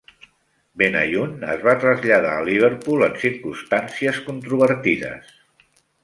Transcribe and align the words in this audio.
Benayoun 0.81 1.33
es 1.55 1.65
va 1.65 1.75
traslladar 1.83 2.31
a 2.37 2.47
Liverpool 2.47 3.05
en 3.07 3.13
circumstàncies 3.25 4.17
controvertides. 4.31 5.29